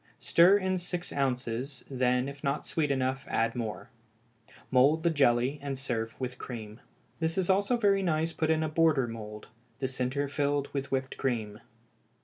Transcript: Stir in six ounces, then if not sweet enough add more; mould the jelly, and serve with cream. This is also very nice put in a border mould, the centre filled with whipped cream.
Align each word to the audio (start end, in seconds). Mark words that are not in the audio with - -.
Stir 0.17 0.57
in 0.57 0.79
six 0.79 1.13
ounces, 1.13 1.85
then 1.87 2.27
if 2.27 2.43
not 2.43 2.65
sweet 2.65 2.89
enough 2.89 3.27
add 3.29 3.55
more; 3.55 3.91
mould 4.71 5.03
the 5.03 5.11
jelly, 5.11 5.59
and 5.61 5.77
serve 5.77 6.19
with 6.19 6.39
cream. 6.39 6.79
This 7.19 7.37
is 7.37 7.51
also 7.51 7.77
very 7.77 8.01
nice 8.01 8.33
put 8.33 8.49
in 8.49 8.63
a 8.63 8.67
border 8.67 9.07
mould, 9.07 9.49
the 9.77 9.87
centre 9.87 10.27
filled 10.27 10.69
with 10.73 10.89
whipped 10.91 11.17
cream. 11.17 11.59